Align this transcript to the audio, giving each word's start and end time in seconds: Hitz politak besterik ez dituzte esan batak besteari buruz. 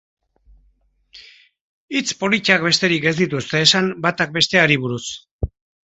Hitz 1.95 2.11
politak 2.23 2.67
besterik 2.71 3.09
ez 3.13 3.17
dituzte 3.23 3.65
esan 3.69 3.95
batak 4.07 4.37
besteari 4.41 4.85
buruz. 4.87 5.05